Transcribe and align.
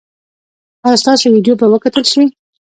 ایا 0.85 0.97
ستاسو 1.03 1.25
ویډیو 1.33 1.53
به 1.59 1.65
وکتل 1.73 2.03
شي؟ 2.11 2.23